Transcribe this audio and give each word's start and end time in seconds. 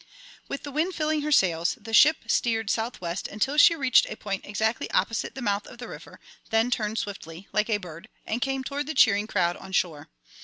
With 0.47 0.63
the 0.63 0.71
wind 0.71 0.95
filling 0.95 1.21
her 1.21 1.31
sails, 1.31 1.77
the 1.79 1.93
ship 1.93 2.23
steered 2.25 2.71
south 2.71 3.01
west 3.01 3.27
until 3.27 3.55
she 3.59 3.75
reached 3.75 4.07
a 4.09 4.17
point 4.17 4.45
exactly 4.47 4.89
opposite 4.89 5.35
the 5.35 5.43
mouth 5.43 5.67
of 5.67 5.77
the 5.77 5.87
river, 5.87 6.19
then 6.49 6.71
turned 6.71 6.97
swiftly, 6.97 7.47
like 7.53 7.69
a 7.69 7.77
bird, 7.77 8.09
and 8.25 8.41
came 8.41 8.63
toward 8.63 8.87
the 8.87 8.95
cheering 8.95 9.27
crowd 9.27 9.55
on 9.57 9.73
shore. 9.73 10.09